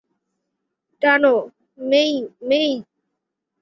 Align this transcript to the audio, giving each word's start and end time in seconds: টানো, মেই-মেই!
টানো, 1.01 1.35
মেই-মেই! 1.79 2.71